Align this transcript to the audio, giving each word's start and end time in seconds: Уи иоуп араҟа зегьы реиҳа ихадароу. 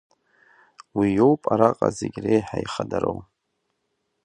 Уи 0.97 1.07
иоуп 1.17 1.41
араҟа 1.53 1.87
зегьы 1.97 2.19
реиҳа 2.23 2.57
ихадароу. 2.65 3.17